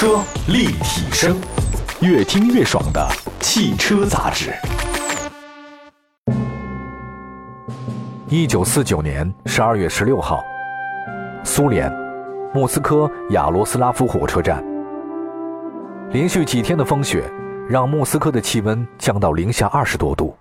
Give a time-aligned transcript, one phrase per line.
[0.00, 1.36] 车立体声，
[2.02, 3.04] 越听越爽的
[3.40, 4.54] 汽车杂志。
[8.28, 10.44] 一九四九年十二月十六号，
[11.42, 11.92] 苏联
[12.54, 14.64] 莫斯科亚罗斯拉夫火车站，
[16.12, 17.28] 连续几天的风雪
[17.68, 20.32] 让莫斯科的气温降到零下二十多度，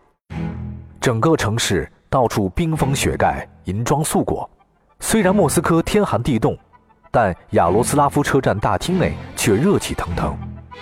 [1.01, 4.47] 整个城市到处冰封雪盖，银装素裹。
[4.99, 6.55] 虽然莫斯科天寒地冻。
[7.11, 10.37] 但亚罗斯拉夫车站大厅内却热气腾腾，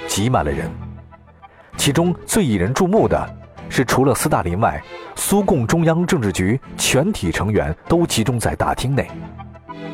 [0.07, 0.69] 挤满了人。
[1.77, 3.29] 其中最引人注目的
[3.69, 4.81] 是，除了斯大林外，
[5.15, 9.07] 苏共中央政治局全体成员都集中在大厅内。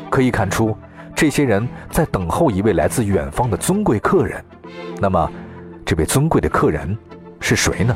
[0.10, 0.76] 可以看出，
[1.16, 4.44] 这些人在等候一位来自远方的尊贵客人。
[5.00, 5.32] 那么，
[5.86, 6.98] 这位尊贵的客人
[7.40, 7.96] 是谁呢？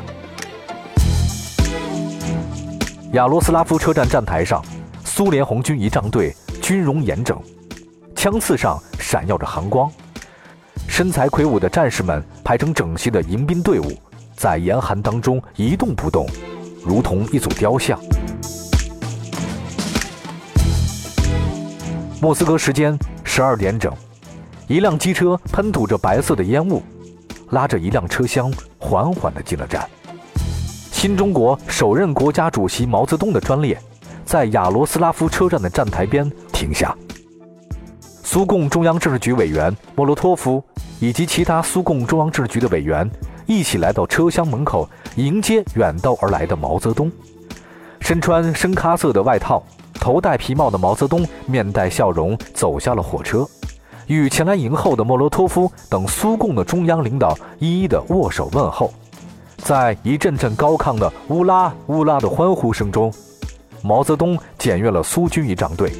[3.12, 4.62] 亚罗斯拉夫车站站台上，
[5.04, 7.40] 苏联红军仪仗队军容严整。
[8.26, 9.88] 枪刺上闪耀着寒光，
[10.88, 13.92] 身材魁梧的战士们排成整齐的迎宾队伍，
[14.34, 16.26] 在严寒当中一动不动，
[16.84, 17.96] 如同一组雕像。
[22.20, 23.94] 莫斯科时间十二点整，
[24.66, 26.82] 一辆机车喷吐着白色的烟雾，
[27.50, 29.88] 拉着一辆车厢缓缓地进了站。
[30.90, 33.80] 新中国首任国家主席毛泽东的专列，
[34.24, 36.92] 在亚罗斯拉夫车站的站台边停下。
[38.28, 40.60] 苏共中央政治局委员莫洛托夫
[40.98, 43.08] 以及其他苏共中央政治局的委员
[43.46, 47.10] 一起来到车厢门口迎接远道而来的毛泽东。
[48.00, 49.62] 身穿深咖色的外套、
[49.94, 53.46] 头戴皮帽的毛泽东面带笑容走下了火车，
[54.08, 58.92] 与前来迎候的莫洛托夫等苏共的中央领导一一的握手问候。
[59.58, 63.12] 在一阵阵高亢的“乌拉乌拉”的欢呼声中，
[63.82, 65.92] 毛泽东检阅了苏军仪仗队，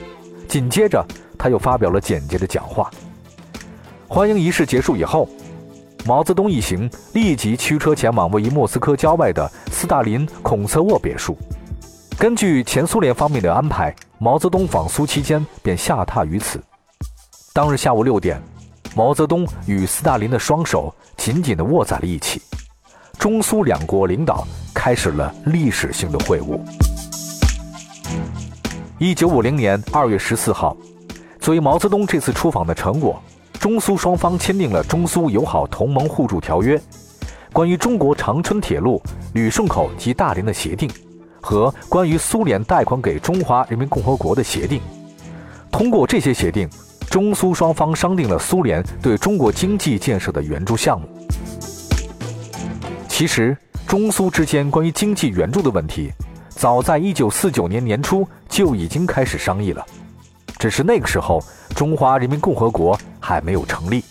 [0.48, 1.06] 紧接着。
[1.38, 2.90] 他又发表了简洁的讲话。
[4.08, 5.28] 欢迎仪式结束以后，
[6.04, 11.36] 毛泽东一行立即驱车前往位于莫斯科郊外的斯大林孔策沃别墅。
[12.16, 16.62] 根据前苏联方面的安排，毛泽东访苏期间便下榻于此。
[17.52, 18.40] 当日下午六点，
[18.94, 22.40] 毛泽东与斯大林的双手紧紧地握在了一起，
[23.18, 26.60] 中苏两国领导开始了历史性的会晤。
[28.98, 30.76] 一九五零年二月十四号。
[31.46, 33.22] 作为毛泽东这次出访的成果，
[33.60, 36.76] 中苏双方签订了《中苏友好同盟互助条约》、
[37.52, 39.00] 关于中国长春铁路
[39.32, 40.90] 旅顺口及大连的协定
[41.40, 44.80] 和关于苏联贷款给中华人民共和国的协定。
[45.70, 46.68] 通过这些协定，
[47.08, 51.06] 中苏双方商定了苏联对中国经济建设的援助项目。
[53.06, 56.10] 其实，中苏之间关于经济援助的问题，
[56.48, 59.86] 早在1949年年初就已经开始商议了。
[60.58, 61.42] 只是那个时候，
[61.74, 64.02] 中华人民共和国还没有成立。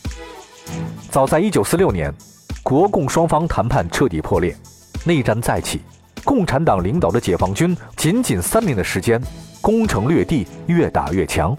[1.10, 2.14] 早在1946年，
[2.62, 4.56] 国共双方谈判彻底破裂，
[5.04, 5.82] 内战再起，
[6.24, 9.22] 共产党领导的解放军仅仅三年的时间，
[9.62, 11.56] 攻城略地，越打越强。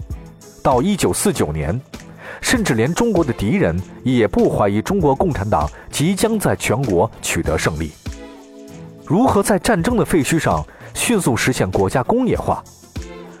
[0.61, 1.81] 到1949年，
[2.41, 7.91] 甚至连中国的敌人也不怀疑中国共产党即将在全国取得胜利。
[9.05, 12.63] 如何在战争的废墟上迅速实现国家工业化？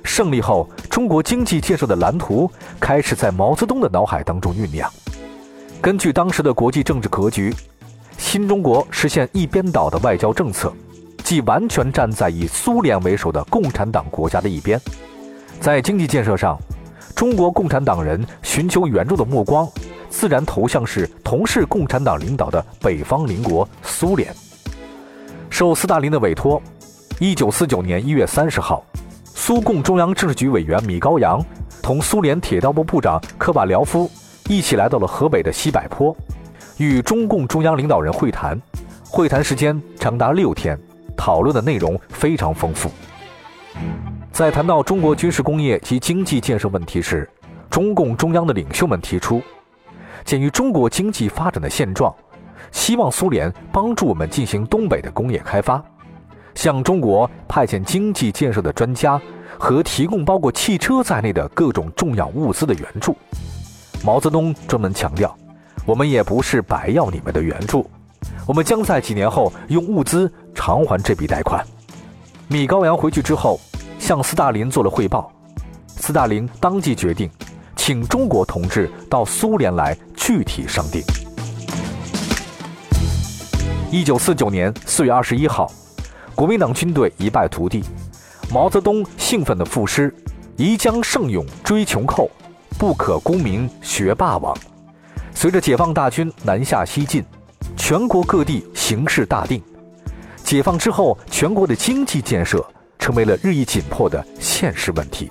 [0.07, 4.89] 胜利后，中国经济建设的蓝图开始在毛泽东的脑海当中酝酿。
[5.81, 7.53] 根据当时的国际政治格局，
[8.17, 10.73] 新中国实现一边倒的外交政策，
[11.23, 14.81] 即完全站在以苏联为首的共产党国家的一边。
[15.59, 16.57] 在经济建设上，
[17.13, 19.69] 中国共产党人寻求援助的目光，
[20.09, 24.33] 自然投向是同是共产党领导的北方邻国苏联。
[25.49, 26.61] 受斯大林的委托，
[27.19, 28.83] 一九四九年一月三十号。
[29.47, 31.41] 苏共中央政治局委员米高扬
[31.81, 34.11] 同苏联铁道部部长科瓦廖夫
[34.49, 36.13] 一起来到了河北的西柏坡，
[36.75, 38.61] 与中共中央领导人会谈。
[39.05, 40.77] 会谈时间长达六天，
[41.15, 42.91] 讨论的内容非常丰富。
[44.33, 47.25] 在谈到中国军事工业及经济建设问题时，
[47.69, 49.41] 中共中央的领袖们提出，
[50.25, 52.13] 鉴于中国经济发展的现状，
[52.73, 55.81] 希望苏联帮助我们进行东北的工业开发，
[56.53, 59.17] 向中国派遣经济建设的专家。
[59.59, 63.15] 和提供包括汽车在内的各种重要物资的援助，
[64.03, 65.35] 毛泽东专门强调，
[65.85, 67.89] 我们也不是白要你们的援助，
[68.45, 71.65] 我们将在几年后用物资偿还这笔贷款。
[72.47, 73.59] 米高扬回去之后，
[73.99, 75.31] 向斯大林做了汇报，
[75.97, 77.29] 斯大林当即决定，
[77.75, 81.01] 请中国同志到苏联来具体商定。
[83.91, 85.71] 一九四九年四月二十一号，
[86.35, 87.83] 国民党军队一败涂地。
[88.49, 90.13] 毛泽东兴奋地赋诗
[90.55, 92.29] ：“宜将胜勇追穷寇，
[92.79, 94.57] 不可功名学霸王。”
[95.35, 97.23] 随着解放大军南下西进，
[97.75, 99.61] 全国各地形势大定。
[100.45, 102.65] 解放之后，全国的经济建设
[102.97, 105.29] 成为了日益紧迫的现实问题。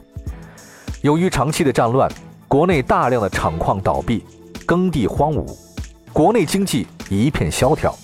[1.00, 2.10] 由于长期的战乱，
[2.46, 4.22] 国内大量的厂矿倒闭，
[4.66, 5.46] 耕地荒芜，
[6.12, 7.96] 国内经济一片萧条。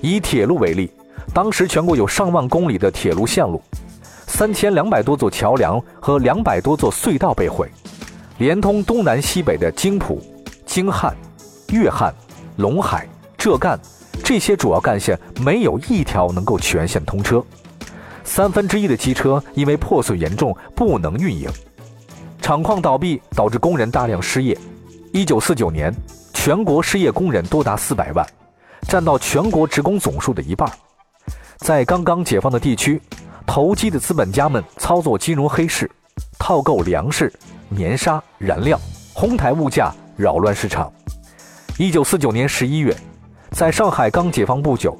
[0.00, 0.92] 以铁路为例，
[1.34, 3.60] 当时全国有上万公里的铁路线路，
[4.28, 7.68] 三千两百多座桥梁和两百多座隧道被毁，
[8.36, 10.22] 连通东南西北的京浦、
[10.64, 11.16] 京汉、
[11.70, 12.14] 粤汉、
[12.58, 13.76] 陇海、浙赣
[14.22, 17.42] 这些主要干线没有一条能够全线通车，
[18.22, 21.48] 三分之一的机车因为破损严重不能运营，
[22.40, 24.56] 厂矿倒闭导致工人大量失业。
[25.12, 25.92] 一九四九年，
[26.34, 28.24] 全国失业工人多达四百万。
[28.82, 30.70] 占到全国职工总数的一半，
[31.58, 33.02] 在刚刚解放的地区，
[33.48, 35.90] 投机的资本家们操作金融黑市，
[36.38, 37.32] 套购粮食、
[37.70, 38.78] 棉纱、燃料，
[39.14, 40.92] 哄抬物价，扰乱市场。
[41.78, 42.94] 一九四九年十一月，
[43.50, 44.94] 在上海刚解放不久，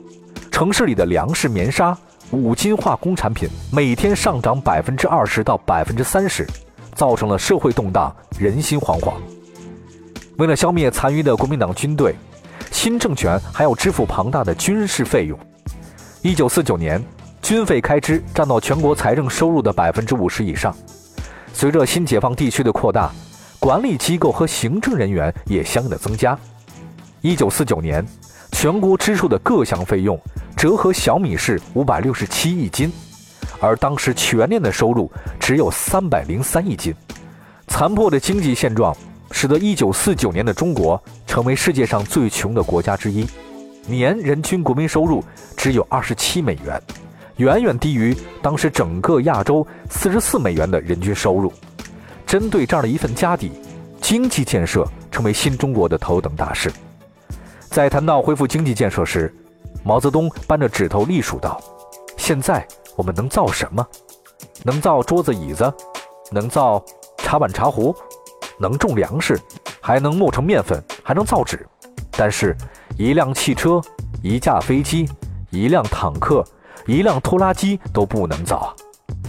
[0.50, 1.96] 城市里的粮食、棉纱、
[2.30, 6.46] 五金化工产品每天上涨百分之二十到百分之三十，
[6.94, 9.12] 造成了社会动荡，人心惶惶。
[10.38, 12.14] 为了消灭残余的国民党军队。
[12.70, 15.36] 新政权还要支付庞大的军事费用。
[16.22, 17.02] 一九四九年，
[17.48, 20.76] 军费开支占到全国财政收入的百分之五十以上。
[21.54, 23.10] 随着新解放地区的扩大，
[23.58, 26.38] 管理机构和行政人员也相应的增加。
[27.22, 28.06] 一九四九年，
[28.52, 30.20] 全国支出的各项费用
[30.58, 32.92] 折合小米是五百六十七亿斤，
[33.60, 35.10] 而当时全年的收入
[35.40, 36.94] 只有三百零三亿斤。
[37.66, 38.94] 残破的经济现状。
[39.30, 43.26] 使得一九四九年的中国成为世界上最穷的国家之一，
[43.86, 45.24] 年人均国民收入
[45.56, 46.82] 只有二十七美元，
[47.38, 51.52] 远远低于当时整个亚洲44美元的人均收入。
[52.26, 53.52] 针对这样的一份家底，
[54.00, 56.70] 经济建设成为新中国的头等大事。
[57.70, 59.32] 在谈到恢复经济建设时，
[59.82, 61.60] 毛泽东扳着指头隶数道
[62.18, 63.86] ：“现在我们能造什么？
[64.64, 65.72] 能造桌子椅子？
[66.30, 66.84] 能造
[67.18, 67.94] 茶碗茶壶？”
[68.60, 69.40] 能种粮食，
[69.80, 71.64] 还能磨成面粉，还能造纸，
[72.10, 72.56] 但是，
[72.96, 73.80] 一辆汽车、
[74.20, 75.08] 一架飞机、
[75.50, 76.44] 一辆坦克、
[76.88, 78.72] 一辆拖拉机都不能造啊！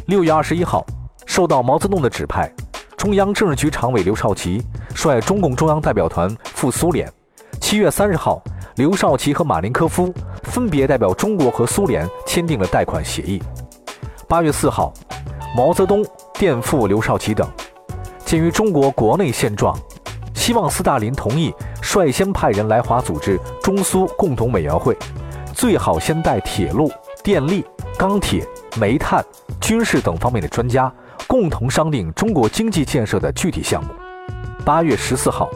[0.06, 0.86] 六月二十一号，
[1.26, 2.50] 受到毛泽东的指派，
[2.96, 4.64] 中央政治局常委刘少奇
[4.96, 7.12] 率中共中央代表团赴苏联。
[7.60, 8.42] 七月三十号，
[8.78, 10.14] 刘少奇和马林科夫
[10.44, 13.44] 分别代表中国和苏联签订了贷款协议。
[14.26, 14.94] 八月四号，
[15.54, 16.02] 毛泽东
[16.36, 17.46] 电赴刘少奇等。
[18.24, 19.78] 鉴于中国国内现状，
[20.34, 24.96] 希望斯大林同意率先派人来华组织中苏共同委员会，
[25.54, 26.90] 最好先带铁路、
[27.21, 27.66] 电力、
[27.98, 28.48] 钢铁、
[28.80, 29.24] 煤炭、
[29.60, 30.92] 军事等方面的专家，
[31.27, 33.89] 共同商定中国经济建设的具体项目。
[34.63, 35.50] 八月十四号，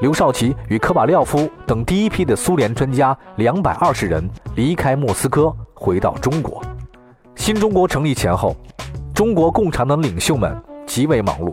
[0.00, 6.62] 刘少奇与科瓦廖夫等第一批的苏联专家两百二十人离开莫斯科，回到中国。
[7.34, 8.54] 新中国成立前后，
[9.12, 10.56] 中国共产党领袖们
[10.86, 11.52] 极为忙碌。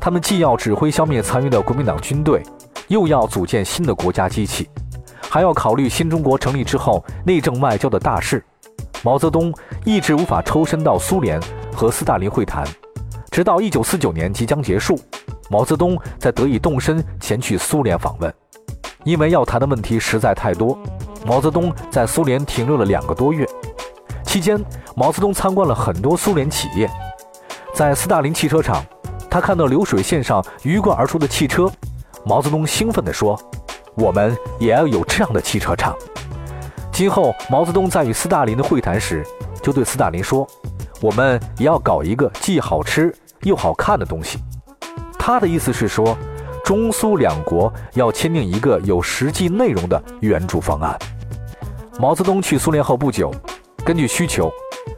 [0.00, 2.42] 他们既要指挥消灭残余的国民党军队，
[2.88, 4.68] 又要组建新的国家机器，
[5.28, 8.42] 还要考虑新中国成立之后内政外交的大事。
[9.06, 9.54] 毛泽东
[9.84, 11.40] 一直无法抽身到苏联
[11.72, 12.66] 和斯大林会谈，
[13.30, 14.98] 直到1949年即将结束，
[15.48, 18.34] 毛泽东才得以动身前去苏联访问。
[19.04, 20.76] 因为要谈的问题实在太多，
[21.24, 23.48] 毛泽东在苏联停留了两个多月。
[24.24, 24.60] 期间，
[24.96, 26.90] 毛泽东参观了很多苏联企业，
[27.72, 28.84] 在斯大林汽车厂。
[29.30, 31.70] 他看到流水线上鱼贯而出的汽车，
[32.24, 33.40] 毛泽东兴奋地说
[33.94, 35.94] ：“我们也要有这样的汽车厂。”
[36.96, 39.22] 今后，毛泽东在与斯大林的会谈时，
[39.62, 40.48] 就对斯大林说
[41.02, 44.38] ：“我们也要搞一个既好吃又好看的东西。”
[45.20, 46.16] 他的意思是说，
[46.64, 50.98] 中苏两国要签订一个有实际内容的援助方案。
[52.00, 53.30] 毛泽东去苏联后不久，
[53.84, 54.50] 根据需求，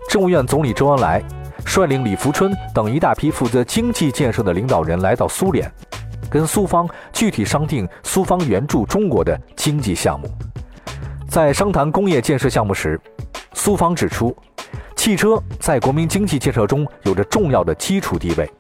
[0.09, 1.21] 政务院总理周恩来。
[1.65, 5.69] 率领李福春等一大批负责经济建设的领导人来到苏联，
[6.31, 10.31] 跟苏方具体商定苏方援助中国的经济项目。
[11.29, 12.99] 在商谈工业建设项目时，
[13.53, 14.35] 苏方指出，
[14.97, 18.51] 汽车在国民经济建设中有着重要的基础地位，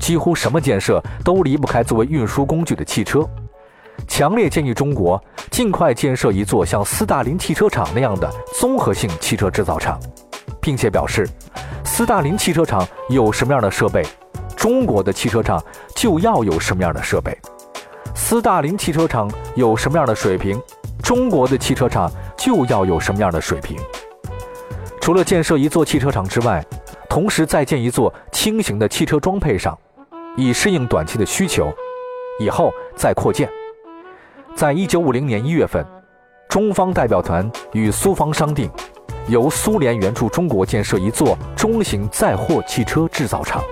[0.00, 3.24] 几乎什么建设都离不开作为运输工具的汽车，
[4.08, 9.98] 强烈建议中国尽快建设一座像斯大林汽车厂那样的综合性汽车制造厂，
[10.60, 11.28] 并且表示。
[11.84, 14.04] 斯大林汽车厂有什么样的设备，
[14.56, 15.62] 中国的汽车厂
[15.94, 17.32] 就要有什么样的设备；
[18.14, 20.60] 斯大林汽车厂有什么样的水平，
[21.08, 23.78] 中国的汽车厂就要有什么样的水平。
[25.00, 26.62] 除了建设一座汽车厂之外，
[27.08, 29.74] 同时再建一座轻型的汽车装配厂，
[30.36, 31.72] 以适应短期的需求，
[32.38, 33.48] 以后再扩建。
[34.54, 35.82] 在一九五零年一月份，
[36.46, 38.70] 中方代表团与苏方商定，
[39.28, 43.64] 由苏联援助中国建设一座中型载货汽车制造厂。